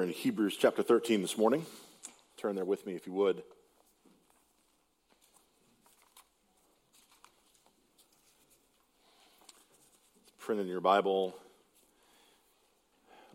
[0.00, 1.66] We're in Hebrews chapter 13 this morning.
[2.38, 3.42] Turn there with me if you would.
[10.38, 11.36] Print in your Bible.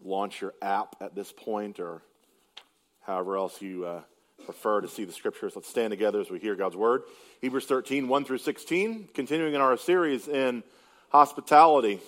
[0.03, 2.01] Launch your app at this point or
[3.01, 4.01] however else you uh,
[4.45, 5.53] prefer to see the scriptures.
[5.55, 7.03] Let's stand together as we hear God's word.
[7.41, 10.63] Hebrews 13, 1 through 16, continuing in our series in
[11.09, 11.99] hospitality.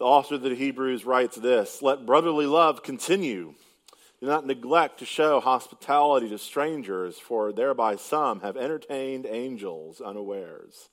[0.00, 3.52] The author of the Hebrews writes this Let brotherly love continue.
[4.18, 10.88] Do not neglect to show hospitality to strangers, for thereby some have entertained angels unawares.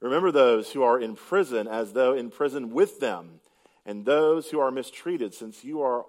[0.00, 3.40] Remember those who are in prison as though in prison with them,
[3.84, 6.06] and those who are mistreated, since you, are,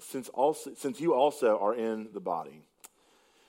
[0.00, 2.67] since also, since you also are in the body.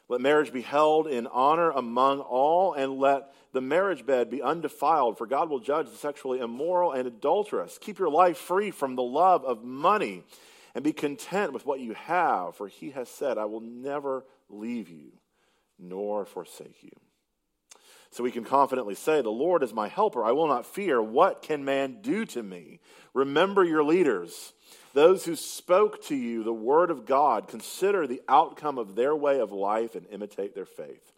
[0.09, 5.17] Let marriage be held in honor among all, and let the marriage bed be undefiled,
[5.17, 7.77] for God will judge the sexually immoral and adulterous.
[7.79, 10.23] Keep your life free from the love of money,
[10.73, 14.89] and be content with what you have, for he has said, I will never leave
[14.89, 15.11] you
[15.77, 16.91] nor forsake you.
[18.11, 20.23] So we can confidently say, The Lord is my helper.
[20.23, 21.01] I will not fear.
[21.01, 22.79] What can man do to me?
[23.13, 24.53] Remember your leaders
[24.93, 29.39] those who spoke to you the word of God, consider the outcome of their way
[29.39, 31.11] of life and imitate their faith.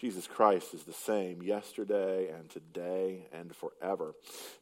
[0.00, 4.14] Jesus Christ is the same yesterday and today and forever.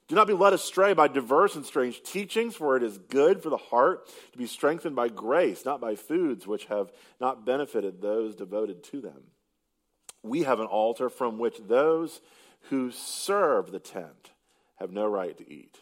[0.09, 3.49] Do not be led astray by diverse and strange teachings, for it is good for
[3.49, 6.91] the heart to be strengthened by grace, not by foods which have
[7.21, 9.23] not benefited those devoted to them.
[10.23, 12.21] We have an altar from which those
[12.71, 14.33] who serve the tent
[14.77, 15.79] have no right to eat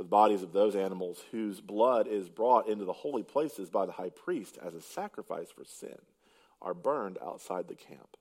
[0.00, 3.84] for the bodies of those animals whose blood is brought into the holy places by
[3.84, 5.98] the high priest as a sacrifice for sin
[6.62, 8.16] are burned outside the camp.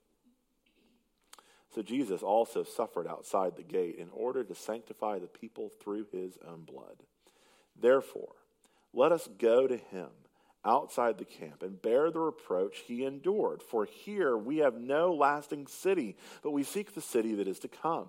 [1.74, 6.38] So Jesus also suffered outside the gate in order to sanctify the people through his
[6.46, 7.04] own blood.
[7.80, 8.36] Therefore,
[8.94, 10.10] let us go to him
[10.66, 13.62] outside the camp and bear the reproach he endured.
[13.64, 17.68] For here we have no lasting city, but we seek the city that is to
[17.68, 18.08] come.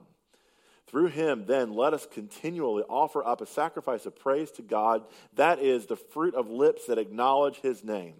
[0.87, 5.05] Through him, then, let us continually offer up a sacrifice of praise to God.
[5.35, 8.15] That is the fruit of lips that acknowledge his name.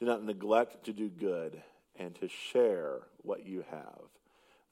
[0.00, 1.62] Do not neglect to do good
[1.96, 4.00] and to share what you have,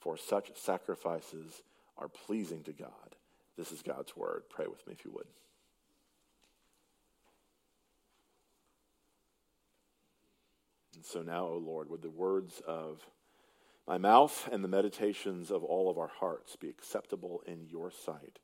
[0.00, 1.62] for such sacrifices
[1.96, 2.90] are pleasing to God.
[3.56, 4.42] This is God's word.
[4.50, 5.26] Pray with me if you would.
[10.96, 13.06] And so now, O Lord, would the words of
[13.86, 18.38] my mouth and the meditations of all of our hearts be acceptable in your sight,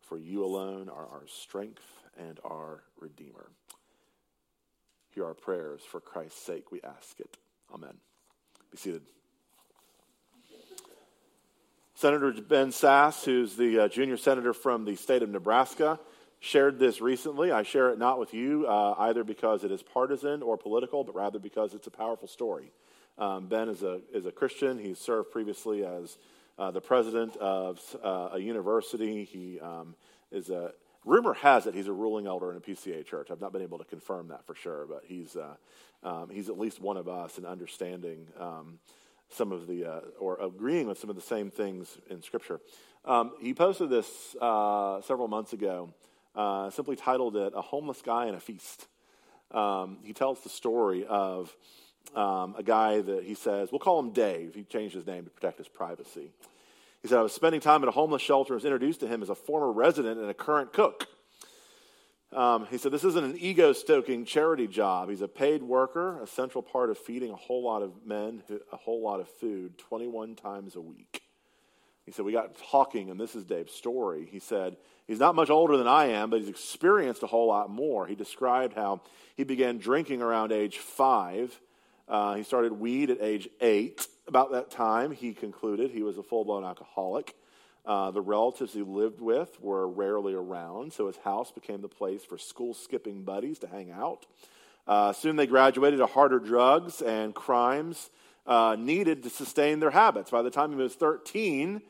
[0.00, 1.82] for you alone are our strength
[2.16, 3.50] and our Redeemer.
[5.10, 5.82] Hear our prayers.
[5.82, 7.36] For Christ's sake, we ask it.
[7.74, 7.94] Amen.
[8.70, 9.02] Be seated.
[11.94, 15.98] Senator Ben Sasse, who's the uh, junior senator from the state of Nebraska,
[16.40, 17.50] shared this recently.
[17.50, 21.14] I share it not with you uh, either because it is partisan or political, but
[21.14, 22.70] rather because it's a powerful story.
[23.18, 24.78] Um, ben is a, is a Christian.
[24.78, 26.18] He served previously as
[26.58, 29.24] uh, the president of uh, a university.
[29.24, 29.94] He um,
[30.30, 30.72] is a,
[31.04, 33.30] rumor has it he's a ruling elder in a PCA church.
[33.30, 35.54] I've not been able to confirm that for sure, but he's, uh,
[36.04, 38.78] um, he's at least one of us in understanding um,
[39.30, 42.60] some of the, uh, or agreeing with some of the same things in Scripture.
[43.04, 45.90] Um, he posted this uh, several months ago,
[46.38, 48.86] uh, simply titled it A Homeless Guy and a Feast.
[49.50, 51.54] Um, he tells the story of
[52.14, 54.54] um, a guy that he says, we'll call him Dave.
[54.54, 56.30] He changed his name to protect his privacy.
[57.02, 59.20] He said, I was spending time at a homeless shelter and was introduced to him
[59.20, 61.08] as a former resident and a current cook.
[62.32, 65.08] Um, he said, This isn't an ego stoking charity job.
[65.08, 68.76] He's a paid worker, a central part of feeding a whole lot of men a
[68.76, 71.22] whole lot of food 21 times a week.
[72.08, 74.28] He said, We got talking, and this is Dave's story.
[74.30, 74.76] He said,
[75.06, 78.06] He's not much older than I am, but he's experienced a whole lot more.
[78.06, 79.00] He described how
[79.36, 81.58] he began drinking around age five
[82.08, 84.06] uh, he started weed at age eight.
[84.26, 87.34] About that time, he concluded he was a full blown alcoholic.
[87.84, 92.24] Uh, the relatives he lived with were rarely around, so his house became the place
[92.24, 94.26] for school skipping buddies to hang out.
[94.86, 98.10] Uh, soon they graduated to harder drugs and crimes
[98.46, 100.30] uh, needed to sustain their habits.
[100.30, 101.82] By the time he was 13,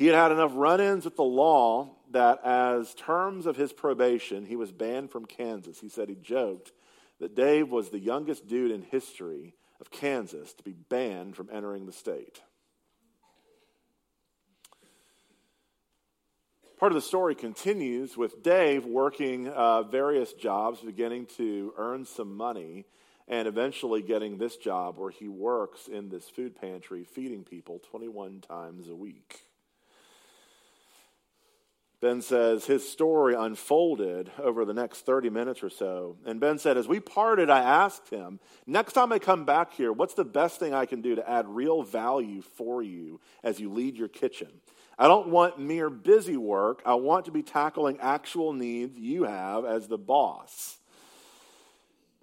[0.00, 4.46] he had had enough run ins with the law that, as terms of his probation,
[4.46, 5.78] he was banned from Kansas.
[5.78, 6.72] He said he joked
[7.18, 11.84] that Dave was the youngest dude in history of Kansas to be banned from entering
[11.84, 12.40] the state.
[16.78, 22.34] Part of the story continues with Dave working uh, various jobs, beginning to earn some
[22.34, 22.86] money,
[23.28, 28.40] and eventually getting this job where he works in this food pantry feeding people 21
[28.40, 29.49] times a week.
[32.00, 36.16] Ben says his story unfolded over the next 30 minutes or so.
[36.24, 39.92] And Ben said, As we parted, I asked him, Next time I come back here,
[39.92, 43.70] what's the best thing I can do to add real value for you as you
[43.70, 44.48] lead your kitchen?
[44.98, 46.82] I don't want mere busy work.
[46.86, 50.78] I want to be tackling actual needs you have as the boss.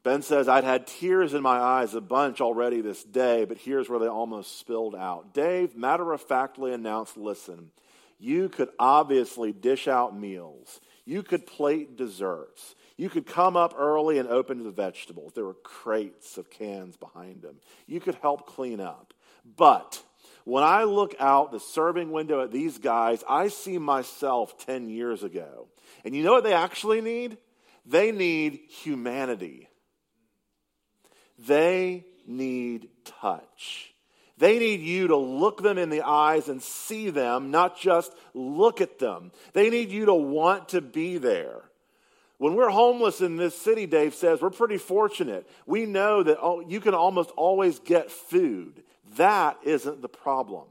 [0.03, 3.89] Ben says, I'd had tears in my eyes a bunch already this day, but here's
[3.89, 5.33] where they almost spilled out.
[5.33, 7.71] Dave matter of factly announced, Listen,
[8.19, 10.79] you could obviously dish out meals.
[11.05, 12.75] You could plate desserts.
[12.97, 15.33] You could come up early and open the vegetables.
[15.33, 17.57] There were crates of cans behind them.
[17.85, 19.13] You could help clean up.
[19.55, 20.01] But
[20.45, 25.23] when I look out the serving window at these guys, I see myself 10 years
[25.23, 25.67] ago.
[26.03, 27.37] And you know what they actually need?
[27.85, 29.69] They need humanity.
[31.37, 33.93] They need touch.
[34.37, 38.81] They need you to look them in the eyes and see them, not just look
[38.81, 39.31] at them.
[39.53, 41.61] They need you to want to be there.
[42.37, 45.49] When we're homeless in this city, Dave says, we're pretty fortunate.
[45.65, 48.83] We know that you can almost always get food.
[49.15, 50.65] That isn't the problem.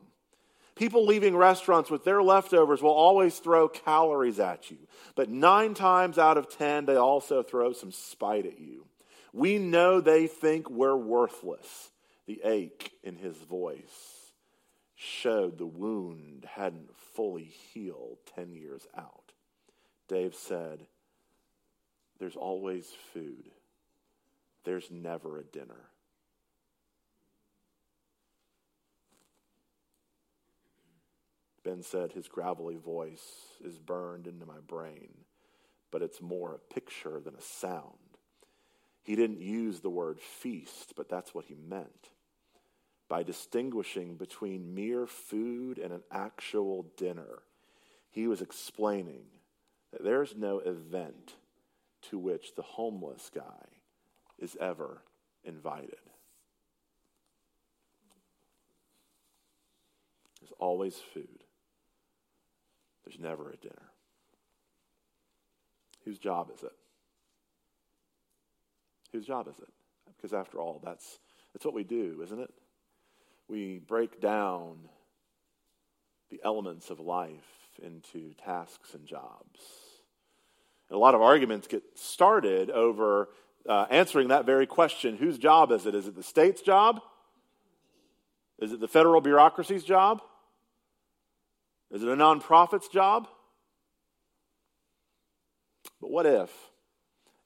[0.76, 4.76] People leaving restaurants with their leftovers will always throw calories at you.
[5.16, 8.86] But nine times out of ten, they also throw some spite at you.
[9.32, 11.90] We know they think we're worthless.
[12.26, 14.32] The ache in his voice
[14.96, 19.32] showed the wound hadn't fully healed 10 years out.
[20.08, 20.86] Dave said,
[22.18, 23.50] There's always food,
[24.64, 25.90] there's never a dinner.
[31.62, 33.24] Ben said his gravelly voice
[33.64, 35.10] is burned into my brain,
[35.90, 37.98] but it's more a picture than a sound.
[39.02, 42.10] He didn't use the word feast, but that's what he meant
[43.08, 47.42] by distinguishing between mere food and an actual dinner.
[48.10, 49.24] He was explaining
[49.92, 51.34] that there's no event
[52.10, 53.66] to which the homeless guy
[54.38, 55.02] is ever
[55.44, 55.96] invited.
[60.40, 61.44] There's always food,
[63.04, 63.90] there's never a dinner.
[66.04, 66.72] Whose job is it?
[69.12, 69.68] Whose job is it?
[70.16, 71.18] Because after all, that's,
[71.52, 72.50] that's what we do, isn't it?
[73.48, 74.76] We break down
[76.30, 77.44] the elements of life
[77.82, 79.60] into tasks and jobs.
[80.88, 83.28] And a lot of arguments get started over
[83.68, 85.94] uh, answering that very question whose job is it?
[85.94, 87.00] Is it the state's job?
[88.58, 90.22] Is it the federal bureaucracy's job?
[91.90, 93.28] Is it a nonprofit's job?
[96.00, 96.50] But what if?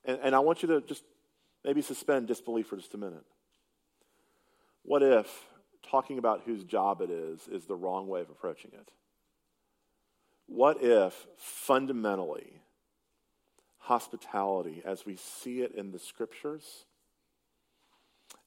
[0.05, 1.03] And, and I want you to just
[1.65, 3.25] maybe suspend disbelief for just a minute.
[4.83, 5.29] What if
[5.83, 8.91] talking about whose job it is is the wrong way of approaching it.
[10.47, 12.61] What if fundamentally
[13.79, 16.85] hospitality, as we see it in the scriptures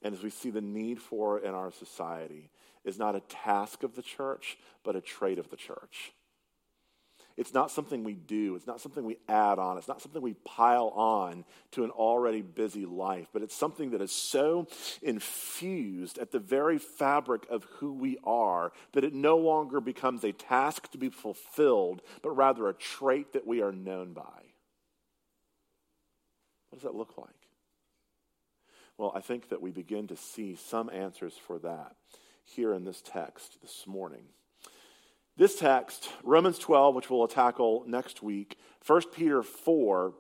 [0.02, 2.50] and as we see the need for it in our society,
[2.84, 6.14] is not a task of the church, but a trait of the church?
[7.36, 8.56] It's not something we do.
[8.56, 9.78] It's not something we add on.
[9.78, 14.02] It's not something we pile on to an already busy life, but it's something that
[14.02, 14.68] is so
[15.02, 20.32] infused at the very fabric of who we are that it no longer becomes a
[20.32, 24.22] task to be fulfilled, but rather a trait that we are known by.
[26.70, 27.30] What does that look like?
[28.98, 31.96] Well, I think that we begin to see some answers for that
[32.44, 34.26] here in this text this morning.
[35.36, 40.14] This text, Romans 12, which we'll tackle next week, 1 Peter 4,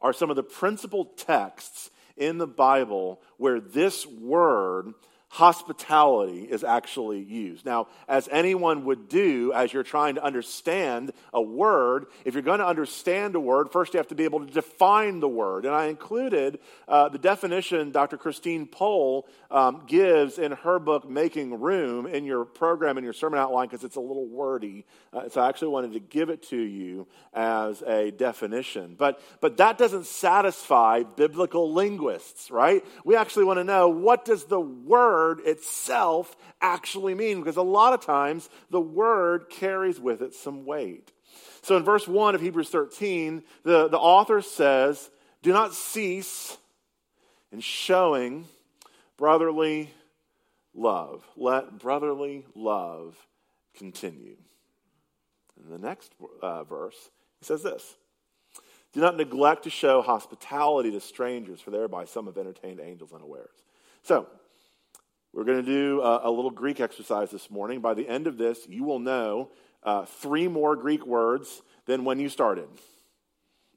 [0.00, 4.92] are some of the principal texts in the Bible where this word
[5.32, 7.64] hospitality is actually used.
[7.64, 12.58] Now, as anyone would do as you're trying to understand a word, if you're going
[12.58, 15.64] to understand a word, first you have to be able to define the word.
[15.64, 18.18] And I included uh, the definition Dr.
[18.18, 23.38] Christine Pohl um, gives in her book, Making Room, in your program, in your sermon
[23.38, 24.84] outline, because it's a little wordy.
[25.14, 28.96] Uh, so I actually wanted to give it to you as a definition.
[28.98, 32.84] But, but that doesn't satisfy biblical linguists, right?
[33.02, 37.38] We actually want to know what does the word word itself actually mean?
[37.38, 41.12] Because a lot of times the word carries with it some weight.
[41.62, 45.10] So in verse 1 of Hebrews 13, the, the author says,
[45.42, 46.56] Do not cease
[47.52, 48.46] in showing
[49.16, 49.90] brotherly
[50.74, 51.24] love.
[51.36, 53.16] Let brotherly love
[53.76, 54.36] continue.
[55.62, 56.12] In the next
[56.42, 57.94] uh, verse, he says this
[58.92, 63.62] Do not neglect to show hospitality to strangers, for thereby some have entertained angels unawares.
[64.02, 64.26] So,
[65.32, 67.80] we're going to do a, a, little Greek exercise this morning.
[67.80, 69.50] By the end of this, you will know
[69.82, 72.68] uh, three more Greek words than when you started?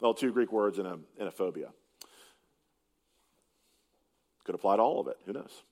[0.02, 1.70] Well, two Greek words and a, and a phobia.
[4.44, 5.18] Could apply to all of it.
[5.26, 5.64] Who knows?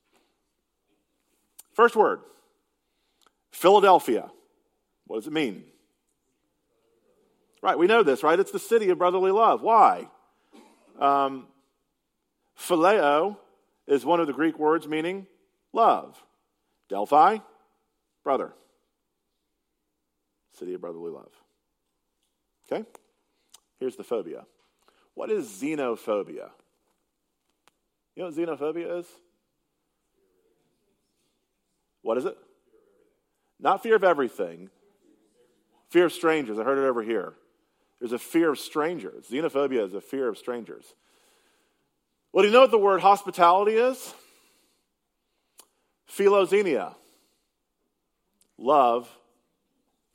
[1.74, 2.20] First word
[3.50, 4.30] Philadelphia.
[5.06, 5.64] What does it mean?
[7.60, 8.38] Right, we know this, right?
[8.38, 9.62] It's the city of brotherly love.
[9.62, 10.08] Why?
[10.98, 11.46] Um,
[12.58, 13.36] phileo
[13.86, 15.26] is one of the Greek words meaning
[15.74, 16.22] love.
[16.88, 17.38] Delphi,
[18.22, 18.52] brother.
[20.58, 21.32] City of brotherly love.
[22.70, 22.88] Okay?
[23.78, 24.46] Here's the phobia.
[25.14, 26.50] What is xenophobia?
[28.14, 29.06] You know what xenophobia is?
[32.02, 32.36] What is it?
[33.58, 34.68] Not fear of everything,
[35.88, 36.58] fear of strangers.
[36.58, 37.34] I heard it over here.
[37.98, 39.26] There's a fear of strangers.
[39.30, 40.84] Xenophobia is a fear of strangers.
[42.32, 44.12] Well, do you know what the word hospitality is?
[46.16, 46.94] Philoxenia.
[48.56, 49.08] Love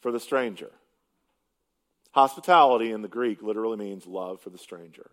[0.02, 0.72] for the stranger.
[2.12, 5.12] Hospitality in the Greek literally means love for the stranger.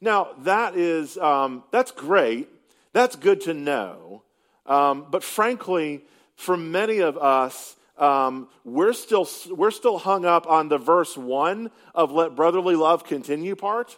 [0.00, 2.48] Now, that is, um, that's great.
[2.92, 4.22] That's good to know.
[4.66, 6.04] Um, but frankly,
[6.36, 11.70] for many of us, um, we're, still, we're still hung up on the verse one
[11.94, 13.96] of let brotherly love continue part.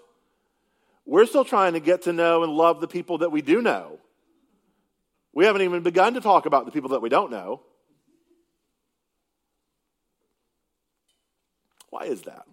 [1.04, 3.98] We're still trying to get to know and love the people that we do know.
[5.32, 7.62] We haven't even begun to talk about the people that we don't know.
[11.90, 12.44] Why is that?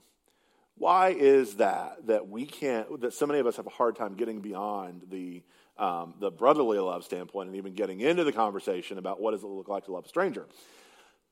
[0.76, 4.16] Why is that that we can't that so many of us have a hard time
[4.16, 5.44] getting beyond the
[5.78, 9.48] um, the brotherly love standpoint and even getting into the conversation about what does it
[9.48, 10.48] look like to love a stranger?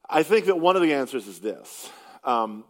[0.07, 1.89] I think that one of the answers is this.
[2.23, 2.63] Um,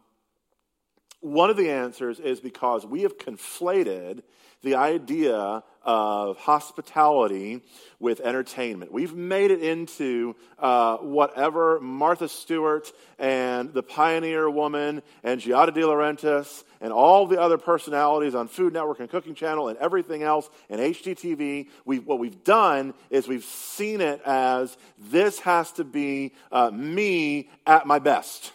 [1.20, 4.22] one of the answers is because we have conflated
[4.66, 7.62] the idea of hospitality
[8.00, 8.92] with entertainment.
[8.92, 15.82] We've made it into uh, whatever Martha Stewart and the Pioneer Woman and Giada De
[15.82, 20.50] Laurentiis and all the other personalities on Food Network and Cooking Channel and everything else
[20.72, 26.34] and HGTV, we, what we've done is we've seen it as this has to be
[26.52, 28.52] uh, me at my best.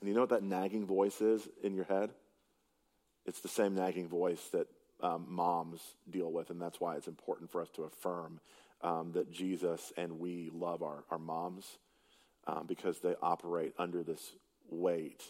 [0.00, 2.10] And you know what that nagging voice is in your head?
[3.26, 4.68] It's the same nagging voice that
[5.00, 8.40] um, moms deal with, and that's why it's important for us to affirm
[8.82, 11.78] um, that Jesus and we love our, our moms
[12.46, 14.32] um, because they operate under this
[14.70, 15.22] weight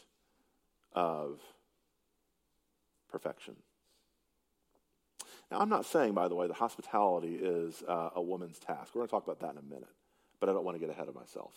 [0.92, 1.40] of
[3.10, 3.56] perfection.
[5.50, 8.94] Now, I'm not saying, by the way, that hospitality is uh, a woman's task.
[8.94, 9.88] We're going to talk about that in a minute,
[10.40, 11.54] but I don't want to get ahead of myself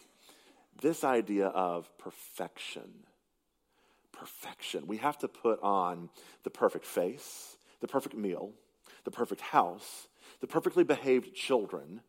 [0.82, 3.06] this idea of perfection.
[4.12, 4.88] Perfection.
[4.88, 6.10] We have to put on
[6.44, 8.52] the perfect face, the perfect meal,
[9.04, 10.08] the perfect house,
[10.42, 12.02] the perfectly behaved children,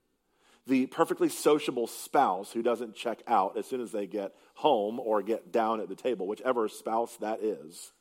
[0.67, 5.23] the perfectly sociable spouse who doesn't check out as soon as they get home or
[5.23, 7.93] get down at the table, whichever spouse that is.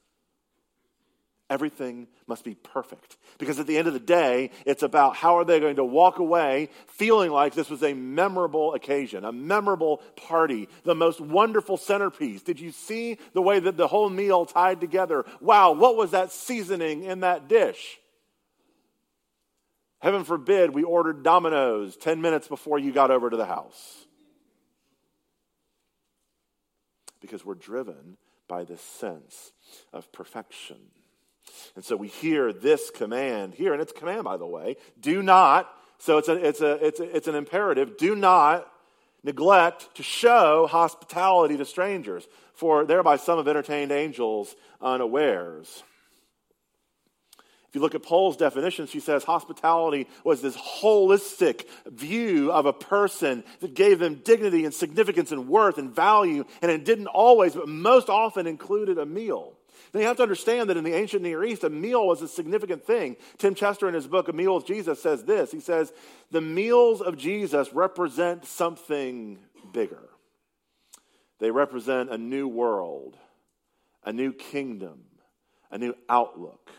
[1.52, 3.18] Everything must be perfect.
[3.38, 6.18] Because at the end of the day, it's about how are they going to walk
[6.18, 12.42] away feeling like this was a memorable occasion, a memorable party, the most wonderful centerpiece.
[12.42, 15.26] Did you see the way that the whole meal tied together?
[15.42, 18.00] Wow, what was that seasoning in that dish?
[20.00, 24.06] Heaven forbid we ordered Domino's 10 minutes before you got over to the house.
[27.20, 28.16] Because we're driven
[28.48, 29.52] by this sense
[29.92, 30.78] of perfection.
[31.76, 35.22] And so we hear this command here, and it's a command, by the way do
[35.22, 35.70] not,
[36.00, 38.68] so it's, a, it's, a, it's, a, it's an imperative, do not
[39.24, 45.84] neglect to show hospitality to strangers, for thereby some have entertained angels unawares.
[47.70, 52.74] If you look at Pohl's definition, she says hospitality was this holistic view of a
[52.74, 57.56] person that gave them dignity and significance and worth and value, and it didn't always,
[57.56, 59.54] but most often included a meal.
[59.94, 62.28] Now you have to understand that in the ancient Near East, a meal was a
[62.28, 63.18] significant thing.
[63.38, 65.52] Tim Chester, in his book, A Meal with Jesus, says this.
[65.52, 65.92] He says,
[66.32, 69.40] The meals of Jesus represent something
[69.74, 70.10] bigger.
[71.40, 73.18] They represent a new world,
[74.06, 75.04] a new kingdom,
[75.72, 76.72] a new outlook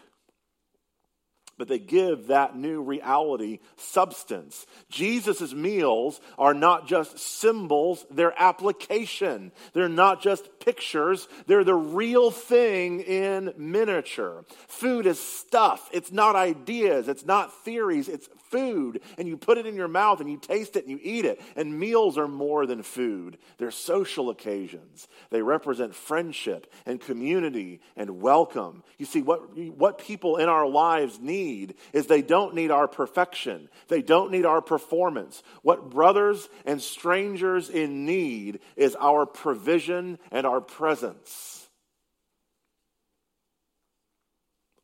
[1.62, 4.66] but they give that new reality substance.
[4.90, 9.52] Jesus' meals are not just symbols, they're application.
[9.72, 14.44] They're not just pictures, they're the real thing in miniature.
[14.66, 19.66] Food is stuff, it's not ideas, it's not theories, it's food and you put it
[19.66, 21.40] in your mouth and you taste it and you eat it.
[21.56, 25.08] And meals are more than food, they're social occasions.
[25.30, 28.84] They represent friendship and community and welcome.
[28.98, 33.68] You see, what, what people in our lives need is they don't need our perfection,
[33.88, 35.42] they don't need our performance.
[35.62, 41.51] What brothers and strangers in need is our provision and our presence.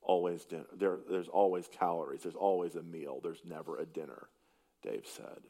[0.09, 0.65] Always dinner.
[0.77, 2.23] There, there's always calories.
[2.23, 3.21] There's always a meal.
[3.23, 4.27] There's never a dinner,
[4.83, 5.43] Dave said.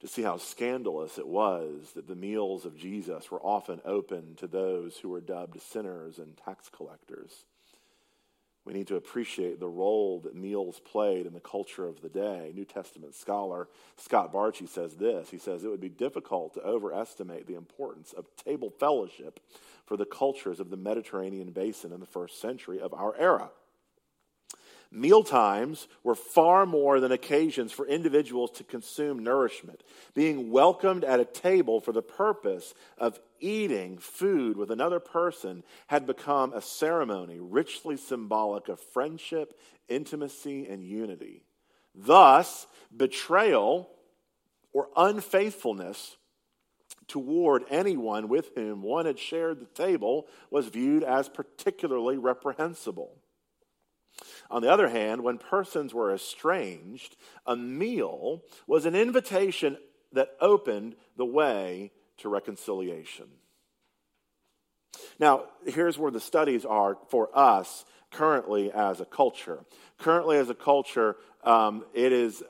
[0.00, 4.46] To see how scandalous it was that the meals of Jesus were often open to
[4.46, 7.46] those who were dubbed sinners and tax collectors.
[8.66, 12.50] We need to appreciate the role that meals played in the culture of the day.
[12.52, 15.30] New Testament scholar Scott Bartchy says this.
[15.30, 19.38] He says it would be difficult to overestimate the importance of table fellowship
[19.86, 23.50] for the cultures of the Mediterranean basin in the first century of our era.
[24.96, 29.82] Meal times were far more than occasions for individuals to consume nourishment.
[30.14, 36.06] Being welcomed at a table for the purpose of eating food with another person had
[36.06, 41.44] become a ceremony richly symbolic of friendship, intimacy, and unity.
[41.94, 43.90] Thus, betrayal
[44.72, 46.16] or unfaithfulness
[47.06, 53.12] toward anyone with whom one had shared the table was viewed as particularly reprehensible.
[54.50, 59.76] On the other hand, when persons were estranged, a meal was an invitation
[60.12, 63.26] that opened the way to reconciliation.
[65.18, 69.64] Now, here's where the studies are for us currently as a culture.
[69.98, 72.42] Currently, as a culture, um, it is,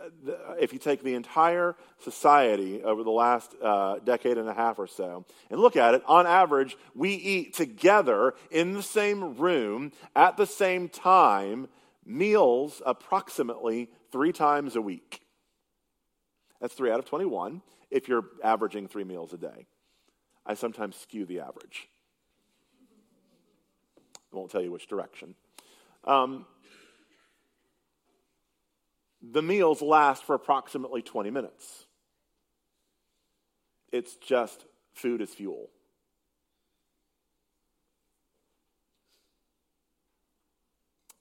[0.58, 4.86] if you take the entire society over the last uh, decade and a half or
[4.86, 10.36] so and look at it, on average, we eat together in the same room at
[10.36, 11.68] the same time,
[12.06, 15.20] meals approximately three times a week.
[16.60, 17.60] That's three out of 21
[17.90, 19.66] if you're averaging three meals a day.
[20.46, 21.88] I sometimes skew the average.
[24.32, 25.34] I won't tell you which direction.
[26.04, 26.46] Um,
[29.22, 31.86] the meals last for approximately 20 minutes.
[33.92, 35.70] It's just food as fuel.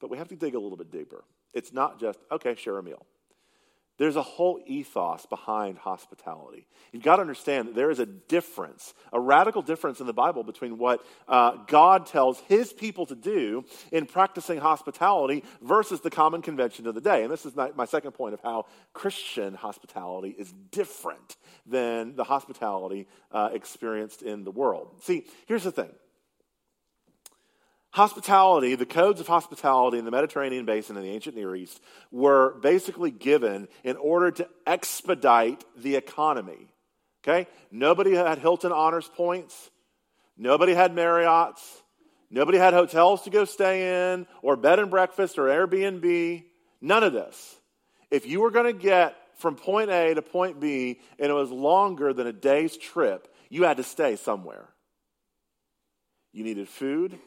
[0.06, 1.24] But we have to dig a little bit deeper.
[1.52, 3.08] It's not just, okay, share a meal.
[3.98, 6.68] There's a whole ethos behind hospitality.
[6.92, 10.44] You've got to understand that there is a difference, a radical difference in the Bible
[10.44, 16.44] between what uh, God tells his people to do in practicing hospitality versus the common
[16.44, 17.24] convention of the day.
[17.24, 23.08] And this is my, second point of how Christian hospitality is different than the hospitality
[23.32, 25.02] uh, experienced in the world.
[25.02, 25.90] See, here's the thing
[27.96, 31.80] Hospitality, the codes of hospitality in the Mediterranean basin and the ancient Near East
[32.12, 36.68] were basically given in order to expedite the economy.
[37.24, 37.48] Okay?
[37.72, 39.72] Nobody had Hilton honors points.
[40.38, 41.64] Nobody had Marriott's.
[42.30, 46.44] Nobody had hotels to go stay in or bed and breakfast or Airbnb.
[46.82, 47.56] None of this.
[48.12, 51.50] If you were going to get from point A to point B and it was
[51.50, 54.68] longer than a day's trip, you had to stay somewhere.
[56.34, 57.18] You needed food,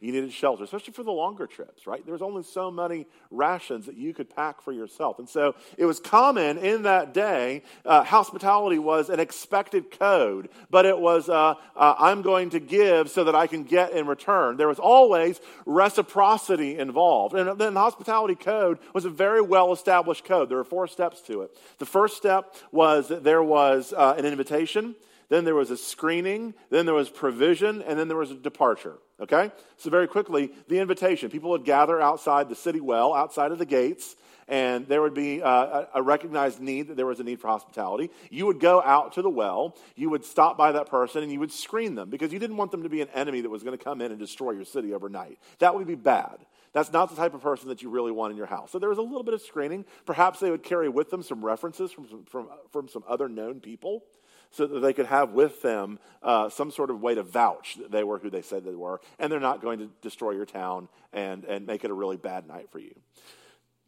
[0.00, 2.04] you needed shelter, especially for the longer trips, right?
[2.04, 5.18] There was only so many rations that you could pack for yourself.
[5.18, 10.86] And so it was common in that day, uh, hospitality was an expected code, but
[10.86, 14.56] it was, uh, uh, I'm going to give so that I can get in return.
[14.56, 17.34] There was always reciprocity involved.
[17.34, 20.48] And then the hospitality code was a very well established code.
[20.48, 21.56] There were four steps to it.
[21.78, 24.94] The first step was that there was uh, an invitation
[25.28, 28.98] then there was a screening, then there was provision, and then there was a departure.
[29.20, 29.50] Okay?
[29.76, 31.30] So, very quickly, the invitation.
[31.30, 35.42] People would gather outside the city well, outside of the gates, and there would be
[35.42, 38.10] uh, a recognized need that there was a need for hospitality.
[38.30, 41.40] You would go out to the well, you would stop by that person, and you
[41.40, 43.76] would screen them because you didn't want them to be an enemy that was going
[43.76, 45.38] to come in and destroy your city overnight.
[45.58, 46.38] That would be bad.
[46.72, 48.70] That's not the type of person that you really want in your house.
[48.70, 49.84] So there was a little bit of screening.
[50.06, 54.04] Perhaps they would carry with them some references from from, from some other known people
[54.50, 57.90] so that they could have with them uh, some sort of way to vouch that
[57.90, 60.88] they were who they said they were, and they're not going to destroy your town
[61.12, 62.94] and, and make it a really bad night for you.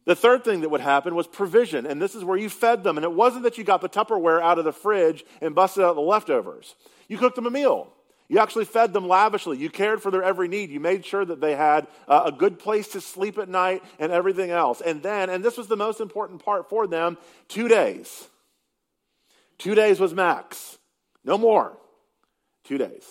[0.05, 2.97] The third thing that would happen was provision, and this is where you fed them.
[2.97, 5.93] And it wasn't that you got the Tupperware out of the fridge and busted out
[5.93, 6.75] the leftovers.
[7.07, 7.93] You cooked them a meal.
[8.27, 9.57] You actually fed them lavishly.
[9.57, 10.71] You cared for their every need.
[10.71, 14.11] You made sure that they had uh, a good place to sleep at night and
[14.11, 14.79] everything else.
[14.81, 17.17] And then, and this was the most important part for them,
[17.49, 18.27] two days.
[19.61, 20.79] Two days was max.
[21.23, 21.77] No more.
[22.63, 23.05] Two days.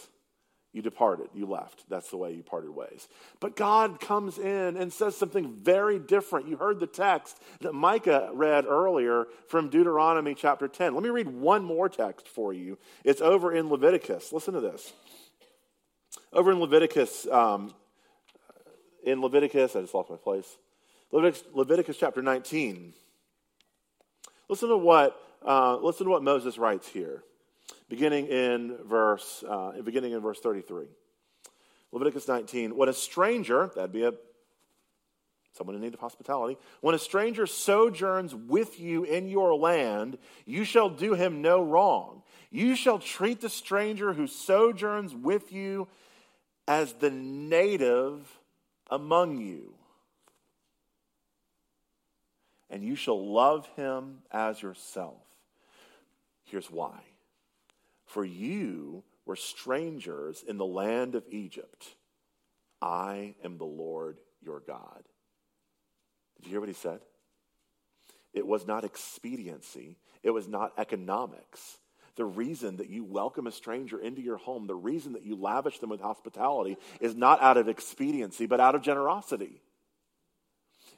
[0.72, 1.88] You departed, you left.
[1.88, 3.06] That's the way you parted ways.
[3.38, 6.48] But God comes in and says something very different.
[6.48, 10.94] You heard the text that Micah read earlier from Deuteronomy chapter 10.
[10.94, 12.78] Let me read one more text for you.
[13.04, 14.32] It's over in Leviticus.
[14.32, 14.92] Listen to this.
[16.32, 17.72] Over in Leviticus, um,
[19.04, 20.56] in Leviticus, I just lost my place.
[21.12, 22.92] Leviticus, Leviticus chapter 19.
[24.48, 27.22] Listen to what uh, listen to what Moses writes here
[27.88, 30.86] beginning in verse, uh, beginning in verse 33.
[31.92, 32.76] Leviticus 19.
[32.76, 34.12] When a stranger, that'd be a
[35.52, 40.64] someone in need of hospitality, when a stranger sojourns with you in your land, you
[40.64, 42.22] shall do him no wrong.
[42.50, 45.88] You shall treat the stranger who sojourns with you
[46.68, 48.38] as the native
[48.88, 49.74] among you.
[52.70, 55.18] And you shall love him as yourself.
[56.50, 57.00] Here's why
[58.10, 61.86] for you were strangers in the land of Egypt.
[62.82, 65.04] I am the Lord your God.
[66.36, 66.98] Did you hear what he said?
[68.32, 71.78] It was not expediency, it was not economics.
[72.16, 75.78] The reason that you welcome a stranger into your home, the reason that you lavish
[75.78, 79.62] them with hospitality is not out of expediency, but out of generosity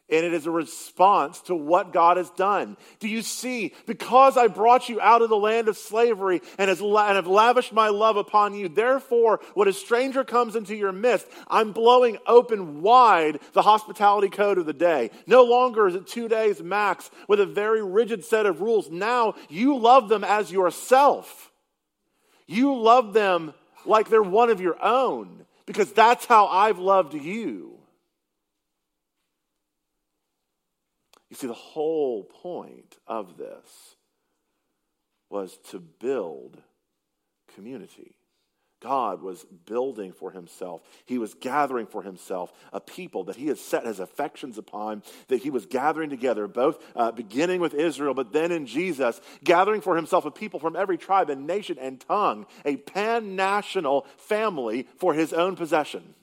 [0.08, 2.76] and it is a response to what God has done.
[3.00, 3.72] Do you see?
[3.86, 8.16] Because I brought you out of the land of slavery and, have lavished my love
[8.16, 13.62] upon you, therefore, when a stranger comes into your midst, I'm blowing open wide the
[13.62, 15.10] hospitality code of the day.
[15.26, 18.90] No longer is it two days max with a very rigid set of rules.
[18.90, 21.50] Now you love them as yourself.
[22.46, 23.54] You love them
[23.86, 27.81] like they're one of your own because that's how I've loved you.
[31.32, 33.96] You see, the whole point of this
[35.30, 36.60] was to build
[37.54, 38.16] community.
[38.82, 40.82] God was building for himself.
[41.06, 45.38] He was gathering for himself a people that he had set his affections upon, that
[45.38, 49.96] he was gathering together, both uh, beginning with Israel, but then in Jesus, gathering for
[49.96, 55.14] himself a people from every tribe and nation and tongue, a pan national family for
[55.14, 56.14] his own possession.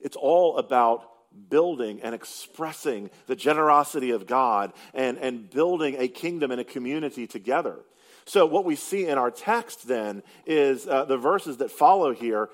[0.00, 1.15] It's all about
[1.48, 7.26] building and expressing the generosity of God and, and building a kingdom and a community
[7.26, 7.76] together.
[8.24, 12.48] So, what we see in our text then is uh, the verses that follow here.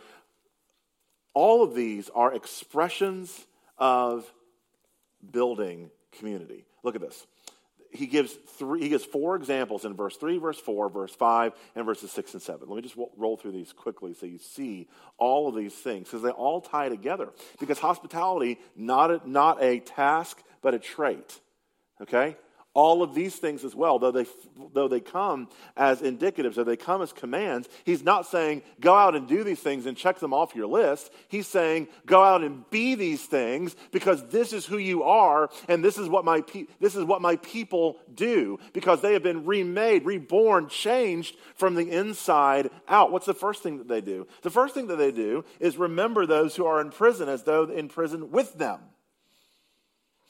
[1.34, 3.46] All of these are expressions
[3.78, 4.30] of
[5.30, 6.66] building community.
[6.82, 7.26] Look at this
[7.92, 11.84] he gives three he gives four examples in verse 3 verse 4 verse 5 and
[11.84, 15.48] verses 6 and 7 let me just roll through these quickly so you see all
[15.48, 17.28] of these things because they all tie together.
[17.60, 21.40] Because hospitality not a, not a task but a trait
[22.00, 22.36] okay
[22.74, 24.24] all of these things as well, though they,
[24.72, 29.14] though they come as indicatives or they come as commands, he's not saying go out
[29.14, 31.12] and do these things and check them off your list.
[31.28, 35.84] He's saying go out and be these things because this is who you are and
[35.84, 39.44] this is what my, pe- this is what my people do because they have been
[39.44, 43.12] remade, reborn, changed from the inside out.
[43.12, 44.26] What's the first thing that they do?
[44.40, 47.64] The first thing that they do is remember those who are in prison as though
[47.64, 48.80] in prison with them.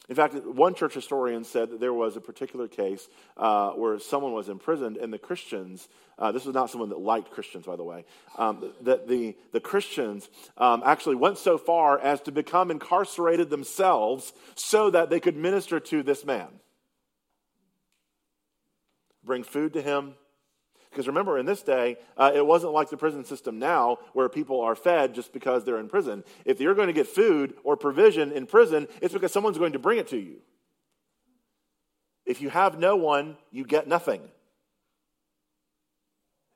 [0.08, 4.32] In fact, one church historian said that there was a particular case uh, where someone
[4.32, 5.88] was imprisoned, and the Christians,
[6.18, 8.04] uh, this was not someone that liked Christians, by the way,
[8.36, 14.32] um, that the, the Christians um, actually went so far as to become incarcerated themselves
[14.56, 16.48] so that they could minister to this man.
[19.24, 20.14] Bring food to him,
[20.92, 24.60] because remember, in this day, uh, it wasn't like the prison system now where people
[24.60, 26.22] are fed just because they're in prison.
[26.44, 29.78] If you're going to get food or provision in prison, it's because someone's going to
[29.78, 30.36] bring it to you.
[32.26, 34.20] If you have no one, you get nothing.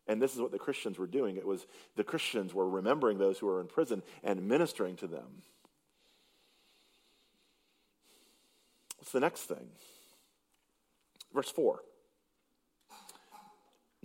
[0.07, 1.37] And this is what the Christians were doing.
[1.37, 5.43] It was the Christians were remembering those who were in prison and ministering to them.
[8.99, 9.69] What's the next thing?
[11.35, 11.81] Verse 4.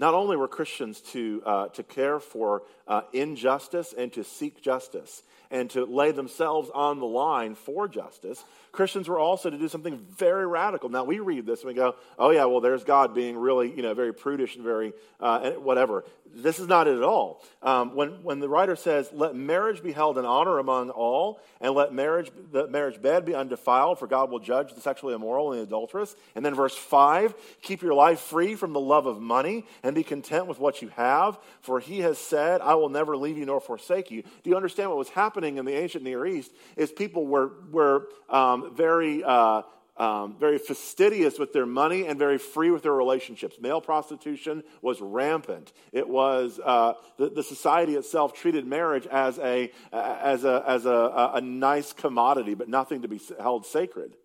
[0.02, 5.22] Not only were Christians to, uh, to care for uh, injustice and to seek justice
[5.52, 9.98] and to lay themselves on the line for justice, Christians were also to do something
[10.18, 10.90] very radical.
[10.90, 13.82] Now, we read this and we go, oh, yeah, well, there's God being really, you
[13.82, 16.06] know, very prudish and very uh, whatever.
[16.34, 17.44] This is not it at all.
[17.62, 21.76] Um, when, when the writer says, let marriage be held in honor among all, and
[21.76, 25.60] let marriage, the marriage bed be undefiled, for God will judge the sexually immoral and
[25.60, 26.16] the adulterous.
[26.34, 30.04] And then verse 5, keep your life free from the love of money and be
[30.04, 33.60] content with what you have, for he has said, I will never leave you nor
[33.60, 34.24] forsake you.
[34.44, 36.52] Do you understand what was happening in the ancient Near East?
[36.76, 39.24] Is people were, were um, very.
[39.24, 39.64] Uh,
[39.98, 43.58] um, very fastidious with their money and very free with their relationships.
[43.60, 45.74] Male prostitution was rampant.
[45.92, 51.32] It was uh, the, the, society itself treated marriage as a as a as a,
[51.36, 54.16] a nice commodity, but nothing to be held sacred.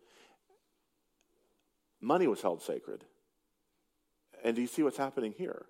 [2.00, 3.04] Money was held sacred.
[4.46, 5.66] And do you see what's happening here?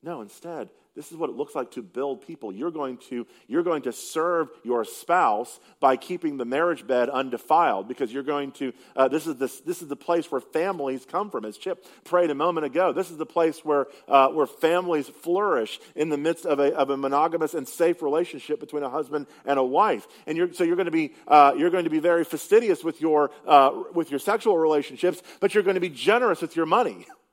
[0.00, 2.52] No, instead, this is what it looks like to build people.
[2.52, 7.88] You're going to, you're going to serve your spouse by keeping the marriage bed undefiled
[7.88, 11.28] because you're going to, uh, this, is this, this is the place where families come
[11.28, 11.44] from.
[11.44, 15.80] As Chip prayed a moment ago, this is the place where, uh, where families flourish
[15.96, 19.58] in the midst of a, of a monogamous and safe relationship between a husband and
[19.58, 20.06] a wife.
[20.28, 23.00] And you're, so you're going, to be, uh, you're going to be very fastidious with
[23.00, 27.08] your, uh, with your sexual relationships, but you're going to be generous with your money.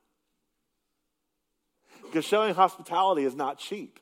[2.14, 4.00] Because showing hospitality is not cheap.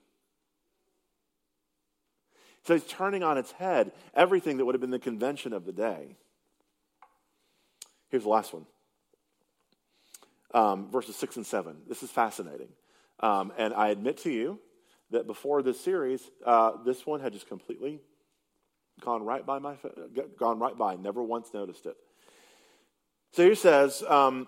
[2.65, 5.71] So he's turning on its head everything that would have been the convention of the
[5.71, 6.17] day.
[8.09, 8.65] Here's the last one
[10.53, 11.77] um, verses 6 and 7.
[11.87, 12.67] This is fascinating.
[13.21, 14.59] Um, and I admit to you
[15.11, 18.01] that before this series, uh, this one had just completely
[18.99, 19.75] gone right by my
[20.37, 20.97] gone right by.
[20.97, 21.95] Never once noticed it.
[23.31, 24.47] So here says, um,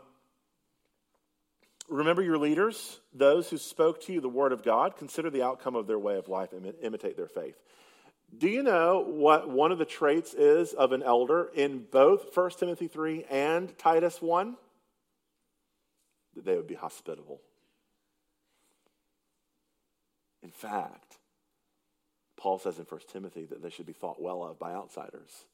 [1.93, 4.97] Remember your leaders, those who spoke to you the word of God.
[4.97, 7.55] Consider the outcome of their way of life and imitate their faith.
[8.35, 12.49] Do you know what one of the traits is of an elder in both 1
[12.57, 14.57] Timothy 3 and Titus 1?
[16.35, 17.41] That they would be hospitable.
[20.41, 21.19] In fact,
[22.37, 25.45] Paul says in 1 Timothy that they should be thought well of by outsiders.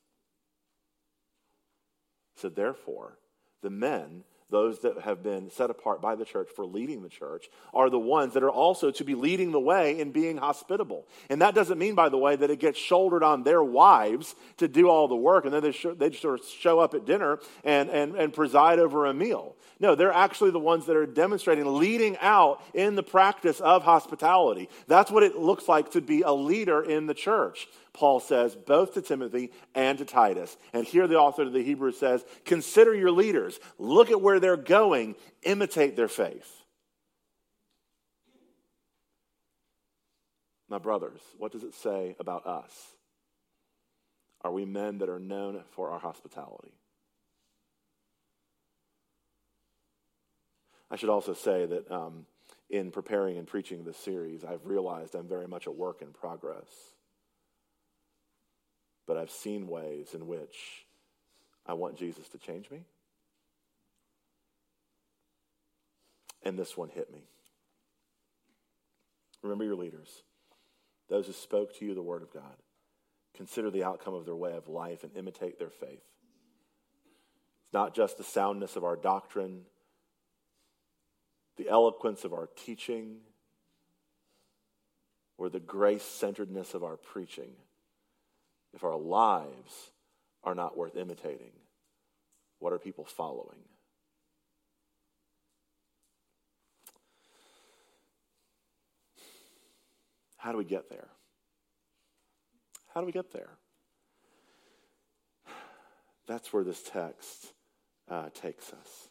[2.38, 3.18] So, therefore,
[3.62, 7.50] the men those that have been set apart by the church for leading the church,
[7.74, 11.06] are the ones that are also to be leading the way in being hospitable.
[11.30, 14.68] And that doesn't mean, by the way, that it gets shouldered on their wives to
[14.68, 17.06] do all the work and then they, sh- they just sort of show up at
[17.06, 19.56] dinner and, and, and preside over a meal.
[19.80, 24.70] No, they're actually the ones that are demonstrating, leading out in the practice of hospitality.
[24.88, 27.68] That's what it looks like to be a leader in the church.
[27.94, 30.56] Paul says, both to Timothy and to Titus.
[30.74, 34.58] And here the author of the Hebrews says, consider your leaders, look at where they're
[34.58, 36.50] going, imitate their faith.
[40.70, 42.72] My brothers, what does it say about us?
[44.42, 46.72] Are we men that are known for our hospitality?
[50.92, 52.26] I should also say that um,
[52.70, 56.68] in preparing and preaching this series, I've realized I'm very much a work in progress
[59.10, 60.86] but I've seen ways in which
[61.66, 62.86] I want Jesus to change me.
[66.44, 67.24] And this one hit me.
[69.42, 70.22] Remember your leaders,
[71.10, 72.44] those who spoke to you the word of God.
[73.34, 76.04] Consider the outcome of their way of life and imitate their faith.
[77.64, 79.62] It's not just the soundness of our doctrine,
[81.58, 83.22] the eloquence of our teaching,
[85.40, 87.54] or the grace centeredness of our preaching
[88.74, 89.92] if our lives
[90.44, 91.52] are not worth imitating,
[92.60, 93.60] what are people following?
[100.38, 101.08] How do we get there?
[102.94, 103.50] How do we get there?
[106.28, 107.54] That's where this text
[108.10, 109.10] uh, takes us.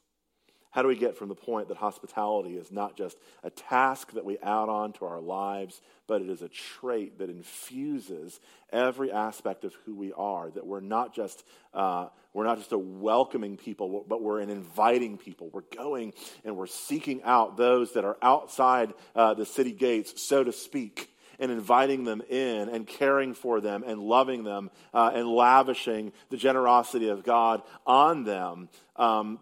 [0.78, 4.24] How do we get from the point that hospitality is not just a task that
[4.24, 8.38] we add on to our lives, but it is a trait that infuses
[8.70, 10.52] every aspect of who we are?
[10.52, 11.42] That we're not just
[11.74, 15.50] uh, we're not just a welcoming people, but we're an inviting people.
[15.52, 16.12] We're going
[16.44, 21.12] and we're seeking out those that are outside uh, the city gates, so to speak
[21.40, 26.36] and inviting them in and caring for them and loving them uh, and lavishing the
[26.36, 28.68] generosity of God on them.
[28.94, 29.40] Um,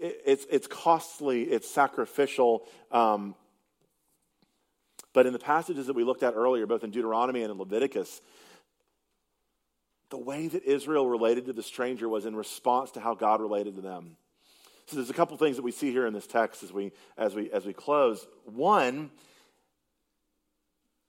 [0.00, 2.66] it's, it's costly, it's sacrificial.
[2.90, 3.34] Um,
[5.12, 8.20] but in the passages that we looked at earlier, both in Deuteronomy and in Leviticus,
[10.10, 13.76] the way that Israel related to the stranger was in response to how God related
[13.76, 14.16] to them.
[14.86, 17.32] So there's a couple things that we see here in this text as we as
[17.32, 18.26] we as we close.
[18.44, 19.10] One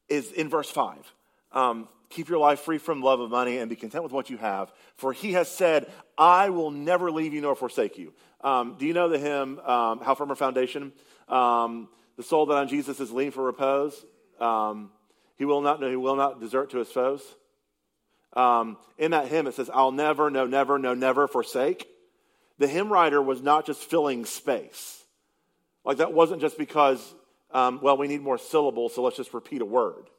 [0.07, 1.11] is in verse five.
[1.53, 4.37] Um, Keep your life free from love of money and be content with what you
[4.37, 4.71] have.
[4.97, 8.13] For he has said, I will never leave you nor forsake you.
[8.41, 10.91] Um, do you know the hymn, um, How Firm a Foundation?
[11.29, 11.87] Um,
[12.17, 13.95] the soul that on Jesus is lean for repose.
[14.41, 14.91] Um,
[15.37, 17.23] he will not, no, he will not desert to his foes.
[18.33, 21.87] Um, in that hymn, it says, I'll never, no, never, no, never forsake.
[22.57, 25.01] The hymn writer was not just filling space.
[25.85, 27.01] Like that wasn't just because,
[27.53, 30.09] well, we need more syllables, so let's just repeat a word.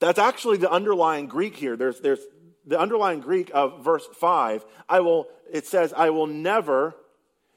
[0.00, 1.76] That's actually the underlying Greek here.
[1.76, 2.20] There's, there's,
[2.66, 6.94] the underlying Greek of verse 5, I will, it says, I will never,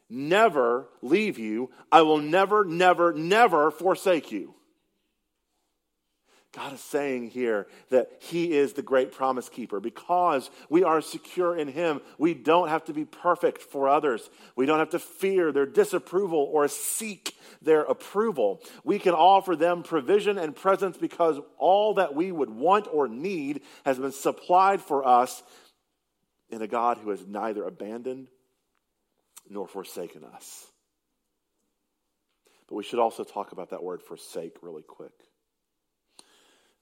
[0.10, 1.70] never leave you.
[1.92, 4.56] I will never, never, never forsake you.
[6.54, 9.80] God is saying here that He is the great promise keeper.
[9.80, 14.30] Because we are secure in Him, we don't have to be perfect for others.
[14.58, 18.62] We don't have to fear their disapproval or seek their approval.
[18.84, 23.62] We can offer them provision and presence because all that we would want or need
[23.86, 25.42] has been supplied for us
[26.50, 28.28] in a God who has neither abandoned
[29.50, 30.68] nor forsaken us.
[32.68, 35.14] But we should also talk about that word forsake really quick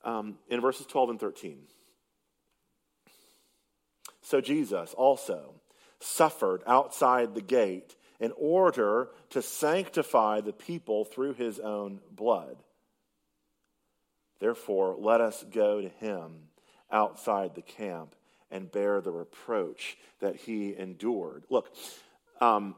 [0.04, 1.58] um, in verses 12 and 13.
[4.22, 5.56] So Jesus also
[6.00, 12.58] suffered outside the gate in order to sanctify the people through his own blood.
[14.40, 16.50] Therefore, let us go to him
[16.92, 18.16] outside the camp
[18.52, 21.44] and bear the reproach that he endured.
[21.50, 21.74] Look,
[22.42, 22.76] um,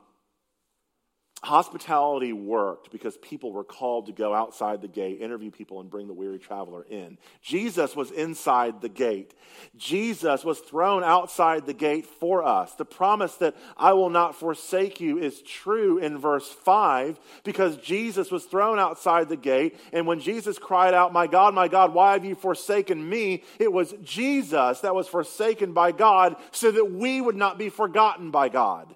[1.43, 6.05] Hospitality worked because people were called to go outside the gate, interview people, and bring
[6.05, 7.17] the weary traveler in.
[7.41, 9.33] Jesus was inside the gate.
[9.75, 12.75] Jesus was thrown outside the gate for us.
[12.75, 18.29] The promise that I will not forsake you is true in verse 5 because Jesus
[18.29, 19.79] was thrown outside the gate.
[19.91, 23.43] And when Jesus cried out, My God, my God, why have you forsaken me?
[23.57, 28.29] It was Jesus that was forsaken by God so that we would not be forgotten
[28.29, 28.95] by God.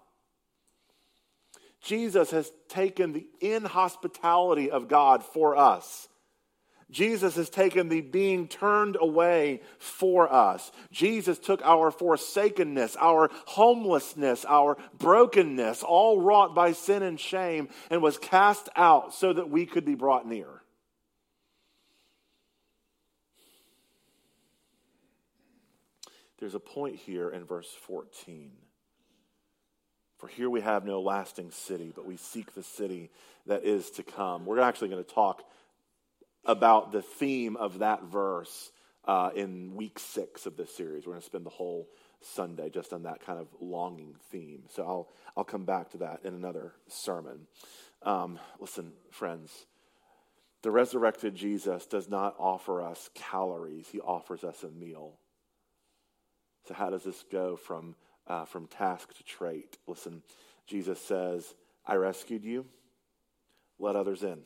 [1.86, 6.08] Jesus has taken the inhospitality of God for us.
[6.90, 10.72] Jesus has taken the being turned away for us.
[10.92, 18.02] Jesus took our forsakenness, our homelessness, our brokenness, all wrought by sin and shame, and
[18.02, 20.48] was cast out so that we could be brought near.
[26.40, 28.52] There's a point here in verse 14
[30.26, 33.12] for here we have no lasting city, but we seek the city
[33.46, 34.46] that is to come.
[34.46, 35.44] We're actually going to talk
[36.46, 38.72] about the theme of that verse
[39.06, 41.06] uh, in week six of this series.
[41.06, 41.88] We're going to spend the whole
[42.22, 44.64] Sunday just on that kind of longing theme.
[44.74, 47.42] So I'll, I'll come back to that in another sermon.
[48.02, 49.52] Um, listen, friends,
[50.64, 55.20] the resurrected Jesus does not offer us calories, he offers us a meal.
[56.68, 57.94] So, how does this go from
[58.28, 59.78] uh, from task to trait.
[59.88, 60.22] Listen,
[60.68, 61.54] Jesus says,
[61.86, 62.66] I rescued you,
[63.80, 64.40] let others in.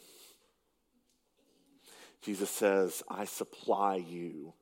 [2.22, 4.54] Jesus says, I supply you,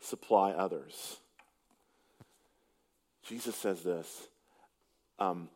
[0.00, 1.18] supply others.
[3.22, 4.28] Jesus says this
[5.18, 5.48] um,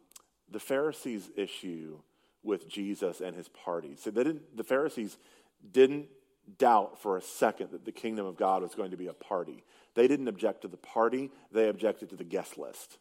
[0.50, 1.98] the Pharisees' issue
[2.42, 3.96] with Jesus and his party.
[3.96, 5.16] So the Pharisees
[5.72, 6.08] didn't
[6.58, 9.64] doubt for a second that the kingdom of God was going to be a party.
[9.94, 12.98] They didn't object to the party, they objected to the guest list.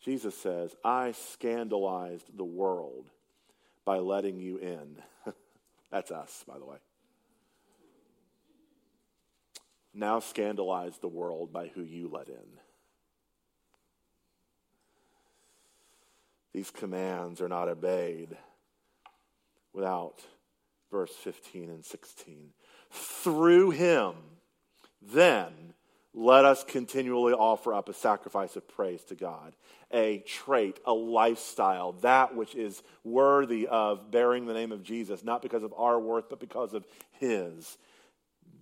[0.00, 3.08] Jesus says, I scandalized the world
[3.84, 4.96] by letting you in.
[5.90, 6.76] That's us, by the way.
[9.94, 12.58] Now scandalize the world by who you let in.
[16.52, 18.36] These commands are not obeyed
[19.72, 20.20] without
[20.90, 22.50] verse 15 and 16
[22.94, 24.14] through him,
[25.02, 25.48] then
[26.14, 29.54] let us continually offer up a sacrifice of praise to God,
[29.92, 35.42] a trait, a lifestyle, that which is worthy of bearing the name of Jesus, not
[35.42, 37.76] because of our worth, but because of his.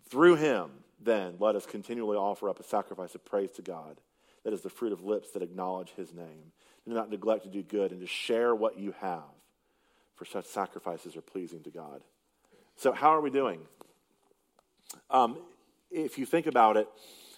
[0.08, 4.00] Through him, then, let us continually offer up a sacrifice of praise to God.
[4.44, 6.52] That is the fruit of lips that acknowledge his name.
[6.86, 9.22] Do not neglect to do good and to share what you have,
[10.14, 12.02] for such sacrifices are pleasing to God.
[12.76, 13.60] So, how are we doing?
[15.10, 15.38] Um,
[15.90, 16.88] if you think about it,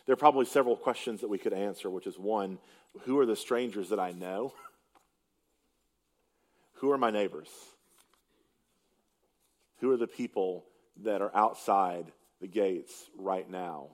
[0.07, 2.59] there are probably several questions that we could answer, which is one,
[3.03, 4.53] who are the strangers that I know?
[6.79, 7.49] Who are my neighbors?
[9.79, 10.65] Who are the people
[11.03, 13.89] that are outside the gates right now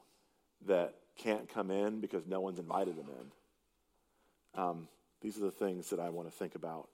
[0.66, 4.60] that can't come in because no one's invited them in?
[4.60, 4.88] Um,
[5.20, 6.88] these are the things that I want to think about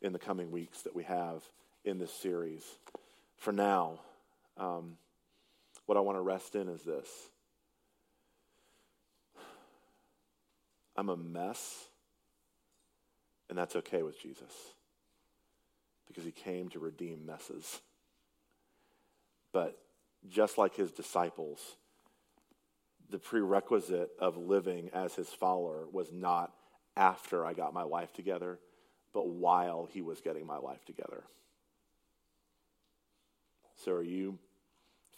[0.00, 1.42] in the coming weeks that we have
[1.84, 2.62] in this series.
[3.36, 4.00] For now,
[4.56, 4.96] um,
[5.86, 7.08] what I want to rest in is this
[10.96, 11.86] I'm a mess,
[13.48, 14.52] and that's okay with Jesus
[16.06, 17.80] because he came to redeem messes.
[19.52, 19.78] But
[20.28, 21.58] just like his disciples,
[23.10, 26.52] the prerequisite of living as his follower was not
[26.96, 28.58] after I got my life together,
[29.12, 31.24] but while he was getting my life together.
[33.84, 34.38] So, are you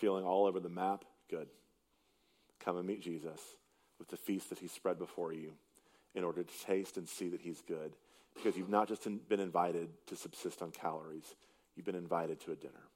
[0.05, 1.49] feeling all over the map Good.
[2.61, 3.41] Come and meet Jesus
[3.99, 5.53] with the feast that he spread before you
[6.15, 7.97] in order to taste and see that he's good.
[8.35, 11.35] Because you've not just been invited to subsist on calories,
[11.75, 12.85] you've been invited to a dinner.